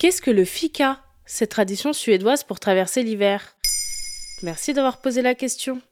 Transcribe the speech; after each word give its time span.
Qu'est-ce 0.00 0.22
que 0.22 0.30
le 0.30 0.46
fika, 0.46 0.98
cette 1.26 1.50
tradition 1.50 1.92
suédoise 1.92 2.42
pour 2.42 2.58
traverser 2.58 3.02
l'hiver? 3.02 3.54
Merci 4.42 4.72
d'avoir 4.72 5.02
posé 5.02 5.20
la 5.20 5.34
question. 5.34 5.82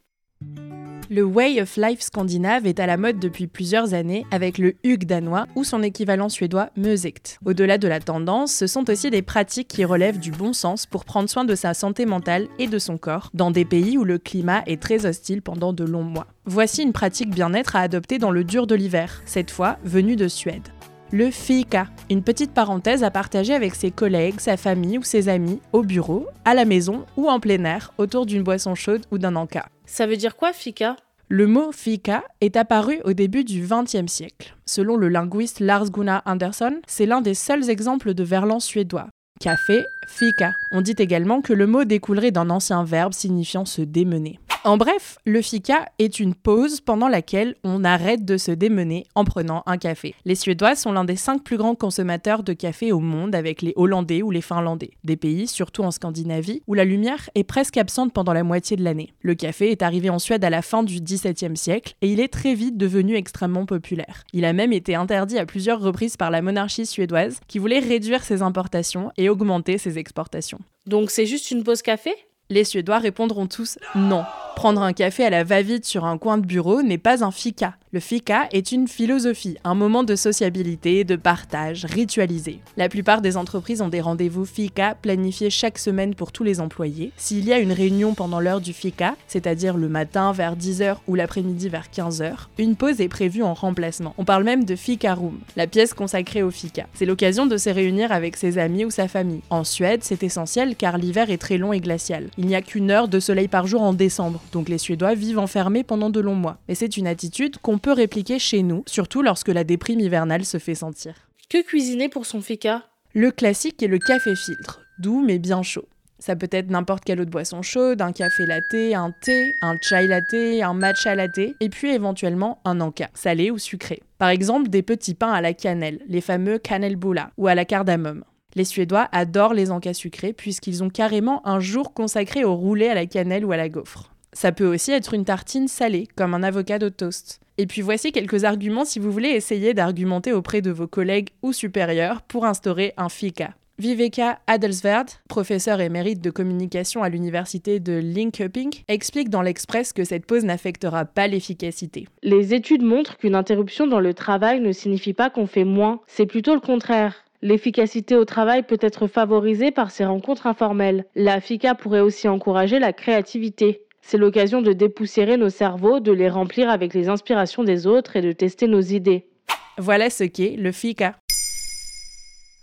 Le 1.10 1.22
Way 1.22 1.60
of 1.60 1.76
Life 1.76 2.00
scandinave 2.00 2.66
est 2.66 2.80
à 2.80 2.86
la 2.86 2.96
mode 2.96 3.18
depuis 3.18 3.46
plusieurs 3.48 3.92
années 3.92 4.24
avec 4.30 4.56
le 4.56 4.76
Hug 4.82 5.04
danois 5.04 5.46
ou 5.56 5.62
son 5.62 5.82
équivalent 5.82 6.30
suédois 6.30 6.70
Musikt. 6.74 7.38
Au-delà 7.44 7.76
de 7.76 7.86
la 7.86 8.00
tendance, 8.00 8.54
ce 8.54 8.66
sont 8.66 8.88
aussi 8.88 9.10
des 9.10 9.20
pratiques 9.20 9.68
qui 9.68 9.84
relèvent 9.84 10.18
du 10.18 10.30
bon 10.30 10.54
sens 10.54 10.86
pour 10.86 11.04
prendre 11.04 11.28
soin 11.28 11.44
de 11.44 11.54
sa 11.54 11.74
santé 11.74 12.06
mentale 12.06 12.48
et 12.58 12.66
de 12.66 12.78
son 12.78 12.96
corps 12.96 13.28
dans 13.34 13.50
des 13.50 13.66
pays 13.66 13.98
où 13.98 14.04
le 14.04 14.16
climat 14.16 14.62
est 14.66 14.80
très 14.80 15.04
hostile 15.04 15.42
pendant 15.42 15.74
de 15.74 15.84
longs 15.84 16.02
mois. 16.02 16.28
Voici 16.46 16.82
une 16.82 16.94
pratique 16.94 17.28
bien-être 17.28 17.76
à 17.76 17.80
adopter 17.80 18.16
dans 18.16 18.30
le 18.30 18.42
dur 18.42 18.66
de 18.66 18.74
l'hiver, 18.74 19.20
cette 19.26 19.50
fois 19.50 19.76
venue 19.84 20.16
de 20.16 20.28
Suède 20.28 20.68
le 21.10 21.30
fika, 21.30 21.86
une 22.10 22.22
petite 22.22 22.52
parenthèse 22.52 23.02
à 23.02 23.10
partager 23.10 23.54
avec 23.54 23.74
ses 23.74 23.90
collègues, 23.90 24.40
sa 24.40 24.56
famille 24.56 24.98
ou 24.98 25.02
ses 25.02 25.28
amis, 25.28 25.60
au 25.72 25.82
bureau, 25.82 26.26
à 26.44 26.54
la 26.54 26.64
maison 26.64 27.04
ou 27.16 27.28
en 27.28 27.40
plein 27.40 27.64
air, 27.64 27.92
autour 27.98 28.26
d'une 28.26 28.42
boisson 28.42 28.74
chaude 28.74 29.06
ou 29.10 29.18
d'un 29.18 29.36
encas. 29.36 29.68
Ça 29.86 30.06
veut 30.06 30.16
dire 30.16 30.36
quoi, 30.36 30.52
fika 30.52 30.96
le 31.30 31.46
mot 31.46 31.72
fika 31.72 32.24
est 32.40 32.56
apparu 32.56 33.02
au 33.04 33.12
début 33.12 33.44
du 33.44 33.60
XXe 33.60 34.10
siècle. 34.10 34.56
Selon 34.64 34.96
le 34.96 35.10
linguiste 35.10 35.60
Lars 35.60 35.90
Gunnar 35.90 36.22
Andersson, 36.24 36.80
c'est 36.86 37.04
l'un 37.04 37.20
des 37.20 37.34
seuls 37.34 37.68
exemples 37.68 38.14
de 38.14 38.24
verlan 38.24 38.60
suédois. 38.60 39.08
Café, 39.38 39.84
fika. 40.06 40.54
On 40.72 40.80
dit 40.80 40.94
également 40.96 41.42
que 41.42 41.52
le 41.52 41.66
mot 41.66 41.84
découlerait 41.84 42.30
d'un 42.30 42.48
ancien 42.48 42.82
verbe 42.82 43.12
signifiant 43.12 43.66
se 43.66 43.82
démener. 43.82 44.40
En 44.64 44.76
bref, 44.76 45.18
le 45.24 45.40
fika 45.40 45.86
est 45.98 46.18
une 46.18 46.34
pause 46.34 46.80
pendant 46.80 47.08
laquelle 47.08 47.54
on 47.62 47.84
arrête 47.84 48.24
de 48.24 48.36
se 48.36 48.50
démener 48.50 49.06
en 49.14 49.24
prenant 49.24 49.62
un 49.66 49.78
café. 49.78 50.14
Les 50.24 50.34
Suédois 50.34 50.74
sont 50.74 50.92
l'un 50.92 51.04
des 51.04 51.16
cinq 51.16 51.44
plus 51.44 51.56
grands 51.56 51.76
consommateurs 51.76 52.42
de 52.42 52.52
café 52.52 52.90
au 52.90 52.98
monde 52.98 53.36
avec 53.36 53.62
les 53.62 53.72
Hollandais 53.76 54.20
ou 54.20 54.30
les 54.32 54.40
Finlandais, 54.40 54.90
des 55.04 55.16
pays, 55.16 55.46
surtout 55.46 55.84
en 55.84 55.92
Scandinavie, 55.92 56.62
où 56.66 56.74
la 56.74 56.84
lumière 56.84 57.30
est 57.36 57.44
presque 57.44 57.76
absente 57.76 58.12
pendant 58.12 58.32
la 58.32 58.42
moitié 58.42 58.76
de 58.76 58.82
l'année. 58.82 59.14
Le 59.20 59.36
café 59.36 59.70
est 59.70 59.82
arrivé 59.82 60.10
en 60.10 60.18
Suède 60.18 60.44
à 60.44 60.50
la 60.50 60.60
fin 60.60 60.82
du 60.82 61.00
XVIIe 61.00 61.56
siècle 61.56 61.94
et 62.02 62.08
il 62.08 62.18
est 62.18 62.32
très 62.32 62.54
vite 62.54 62.76
devenu 62.76 63.14
extrêmement 63.14 63.64
populaire. 63.64 64.24
Il 64.32 64.44
a 64.44 64.52
même 64.52 64.72
été 64.72 64.96
interdit 64.96 65.38
à 65.38 65.46
plusieurs 65.46 65.80
reprises 65.80 66.16
par 66.16 66.32
la 66.32 66.42
monarchie 66.42 66.84
suédoise 66.84 67.38
qui 67.46 67.60
voulait 67.60 67.78
réduire 67.78 68.24
ses 68.24 68.42
importations 68.42 69.12
et 69.16 69.28
augmenter 69.28 69.78
ses 69.78 69.98
exportations. 69.98 70.58
Donc 70.86 71.10
c'est 71.10 71.26
juste 71.26 71.50
une 71.52 71.62
pause 71.62 71.82
café? 71.82 72.12
Les 72.50 72.64
Suédois 72.64 72.98
répondront 72.98 73.46
tous 73.46 73.78
non. 73.94 74.24
Prendre 74.56 74.82
un 74.82 74.92
café 74.92 75.24
à 75.24 75.30
la 75.30 75.44
va-vite 75.44 75.84
sur 75.84 76.04
un 76.04 76.18
coin 76.18 76.36
de 76.36 76.44
bureau 76.44 76.82
n'est 76.82 76.98
pas 76.98 77.22
un 77.22 77.30
fika. 77.30 77.74
Le 77.92 78.00
fika 78.00 78.48
est 78.52 78.72
une 78.72 78.88
philosophie, 78.88 79.56
un 79.62 79.76
moment 79.76 80.02
de 80.02 80.16
sociabilité, 80.16 81.04
de 81.04 81.14
partage, 81.14 81.84
ritualisé. 81.84 82.58
La 82.76 82.88
plupart 82.88 83.22
des 83.22 83.36
entreprises 83.36 83.80
ont 83.80 83.88
des 83.88 84.00
rendez-vous 84.00 84.44
fika 84.44 84.96
planifiés 85.00 85.48
chaque 85.48 85.78
semaine 85.78 86.14
pour 86.14 86.32
tous 86.32 86.42
les 86.42 86.60
employés. 86.60 87.12
S'il 87.16 87.44
y 87.44 87.52
a 87.52 87.60
une 87.60 87.72
réunion 87.72 88.14
pendant 88.14 88.40
l'heure 88.40 88.60
du 88.60 88.72
fika, 88.72 89.14
c'est-à-dire 89.28 89.76
le 89.76 89.88
matin 89.88 90.32
vers 90.32 90.56
10h 90.56 90.96
ou 91.06 91.14
l'après-midi 91.14 91.68
vers 91.68 91.86
15h, 91.94 92.32
une 92.58 92.74
pause 92.74 93.00
est 93.00 93.08
prévue 93.08 93.44
en 93.44 93.54
remplacement. 93.54 94.14
On 94.18 94.24
parle 94.24 94.42
même 94.42 94.64
de 94.64 94.74
fika 94.74 95.14
room, 95.14 95.38
la 95.54 95.68
pièce 95.68 95.94
consacrée 95.94 96.42
au 96.42 96.50
fika. 96.50 96.86
C'est 96.94 97.06
l'occasion 97.06 97.46
de 97.46 97.56
se 97.56 97.70
réunir 97.70 98.10
avec 98.10 98.36
ses 98.36 98.58
amis 98.58 98.84
ou 98.84 98.90
sa 98.90 99.06
famille. 99.06 99.40
En 99.50 99.62
Suède, 99.62 100.00
c'est 100.02 100.24
essentiel 100.24 100.74
car 100.74 100.98
l'hiver 100.98 101.30
est 101.30 101.38
très 101.38 101.58
long 101.58 101.72
et 101.72 101.80
glacial. 101.80 102.26
Il 102.40 102.46
n'y 102.46 102.54
a 102.54 102.62
qu'une 102.62 102.92
heure 102.92 103.08
de 103.08 103.18
soleil 103.18 103.48
par 103.48 103.66
jour 103.66 103.82
en 103.82 103.92
décembre, 103.92 104.40
donc 104.52 104.68
les 104.68 104.78
Suédois 104.78 105.14
vivent 105.14 105.40
enfermés 105.40 105.82
pendant 105.82 106.08
de 106.08 106.20
longs 106.20 106.36
mois. 106.36 106.58
Et 106.68 106.76
c'est 106.76 106.96
une 106.96 107.08
attitude 107.08 107.58
qu'on 107.58 107.78
peut 107.78 107.92
répliquer 107.92 108.38
chez 108.38 108.62
nous, 108.62 108.84
surtout 108.86 109.22
lorsque 109.22 109.48
la 109.48 109.64
déprime 109.64 109.98
hivernale 109.98 110.44
se 110.44 110.58
fait 110.58 110.76
sentir. 110.76 111.14
Que 111.50 111.60
cuisiner 111.64 112.08
pour 112.08 112.26
son 112.26 112.40
fika 112.40 112.84
Le 113.12 113.32
classique 113.32 113.82
est 113.82 113.88
le 113.88 113.98
café 113.98 114.36
filtre, 114.36 114.80
doux 115.00 115.20
mais 115.20 115.40
bien 115.40 115.64
chaud. 115.64 115.88
Ça 116.20 116.36
peut 116.36 116.48
être 116.52 116.70
n'importe 116.70 117.04
quelle 117.04 117.20
autre 117.20 117.30
boisson 117.30 117.62
chaude, 117.62 118.00
un 118.02 118.12
café 118.12 118.46
latte, 118.46 118.94
un 118.94 119.12
thé, 119.20 119.52
un 119.60 119.76
chai 119.82 120.06
latte, 120.06 120.62
un 120.62 120.74
matcha 120.74 121.16
latte, 121.16 121.38
et 121.38 121.68
puis 121.68 121.90
éventuellement 121.90 122.60
un 122.64 122.80
anka, 122.80 123.10
salé 123.14 123.50
ou 123.50 123.58
sucré. 123.58 124.00
Par 124.18 124.28
exemple, 124.28 124.68
des 124.68 124.82
petits 124.82 125.14
pains 125.14 125.32
à 125.32 125.40
la 125.40 125.54
cannelle, 125.54 126.00
les 126.06 126.20
fameux 126.20 126.58
cannelbula, 126.58 127.32
ou 127.36 127.48
à 127.48 127.56
la 127.56 127.64
cardamome. 127.64 128.22
Les 128.54 128.64
Suédois 128.64 129.08
adorent 129.12 129.54
les 129.54 129.70
encas 129.70 129.94
sucrés 129.94 130.32
puisqu'ils 130.32 130.82
ont 130.82 130.90
carrément 130.90 131.46
un 131.46 131.60
jour 131.60 131.92
consacré 131.92 132.44
au 132.44 132.54
roulé 132.56 132.88
à 132.88 132.94
la 132.94 133.06
cannelle 133.06 133.44
ou 133.44 133.52
à 133.52 133.56
la 133.56 133.68
gaufre. 133.68 134.12
Ça 134.32 134.52
peut 134.52 134.66
aussi 134.66 134.92
être 134.92 135.14
une 135.14 135.24
tartine 135.24 135.68
salée, 135.68 136.06
comme 136.16 136.34
un 136.34 136.42
avocat 136.42 136.78
de 136.78 136.88
toast. 136.88 137.40
Et 137.56 137.66
puis 137.66 137.82
voici 137.82 138.12
quelques 138.12 138.44
arguments 138.44 138.84
si 138.84 138.98
vous 138.98 139.10
voulez 139.10 139.30
essayer 139.30 139.74
d'argumenter 139.74 140.32
auprès 140.32 140.62
de 140.62 140.70
vos 140.70 140.86
collègues 140.86 141.30
ou 141.42 141.52
supérieurs 141.52 142.22
pour 142.22 142.44
instaurer 142.44 142.94
un 142.96 143.08
fika. 143.08 143.54
Viveka 143.78 144.40
Adelsverd, 144.48 145.06
professeur 145.28 145.80
émérite 145.80 146.20
de 146.20 146.30
communication 146.30 147.04
à 147.04 147.08
l'université 147.08 147.78
de 147.78 147.92
Linköping, 147.92 148.82
explique 148.88 149.30
dans 149.30 149.42
l'Express 149.42 149.92
que 149.92 150.02
cette 150.02 150.26
pause 150.26 150.44
n'affectera 150.44 151.04
pas 151.04 151.28
l'efficacité. 151.28 152.08
Les 152.24 152.54
études 152.54 152.82
montrent 152.82 153.16
qu'une 153.18 153.36
interruption 153.36 153.86
dans 153.86 154.00
le 154.00 154.14
travail 154.14 154.60
ne 154.60 154.72
signifie 154.72 155.12
pas 155.12 155.30
qu'on 155.30 155.46
fait 155.46 155.62
moins, 155.62 156.00
c'est 156.08 156.26
plutôt 156.26 156.54
le 156.54 156.60
contraire. 156.60 157.24
L'efficacité 157.40 158.16
au 158.16 158.24
travail 158.24 158.64
peut 158.64 158.78
être 158.80 159.06
favorisée 159.06 159.70
par 159.70 159.92
ces 159.92 160.04
rencontres 160.04 160.48
informelles. 160.48 161.04
La 161.14 161.40
FICA 161.40 161.76
pourrait 161.76 162.00
aussi 162.00 162.26
encourager 162.26 162.80
la 162.80 162.92
créativité. 162.92 163.82
C'est 164.02 164.18
l'occasion 164.18 164.60
de 164.60 164.72
dépoussiérer 164.72 165.36
nos 165.36 165.50
cerveaux, 165.50 166.00
de 166.00 166.10
les 166.10 166.28
remplir 166.28 166.68
avec 166.68 166.94
les 166.94 167.08
inspirations 167.08 167.62
des 167.62 167.86
autres 167.86 168.16
et 168.16 168.22
de 168.22 168.32
tester 168.32 168.66
nos 168.66 168.80
idées. 168.80 169.28
Voilà 169.76 170.10
ce 170.10 170.24
qu'est 170.24 170.56
le 170.56 170.72
FICA. 170.72 171.16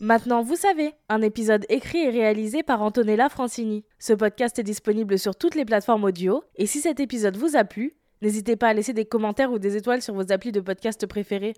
Maintenant, 0.01 0.41
vous 0.41 0.57
savez, 0.57 0.91
un 1.07 1.21
épisode 1.21 1.65
écrit 1.69 1.99
et 1.99 2.09
réalisé 2.09 2.61
par 2.61 2.81
Antonella 2.81 3.29
Francini. 3.29 3.85
Ce 3.97 4.11
podcast 4.11 4.59
est 4.59 4.63
disponible 4.63 5.17
sur 5.17 5.37
toutes 5.37 5.55
les 5.55 5.63
plateformes 5.63 6.03
audio, 6.03 6.43
et 6.57 6.65
si 6.65 6.81
cet 6.81 6.99
épisode 6.99 7.37
vous 7.37 7.55
a 7.55 7.63
plu, 7.63 7.95
n'hésitez 8.21 8.57
pas 8.57 8.67
à 8.67 8.73
laisser 8.73 8.91
des 8.91 9.05
commentaires 9.05 9.53
ou 9.53 9.59
des 9.59 9.77
étoiles 9.77 10.01
sur 10.01 10.13
vos 10.13 10.33
applis 10.33 10.51
de 10.51 10.59
podcast 10.59 11.07
préférés. 11.07 11.53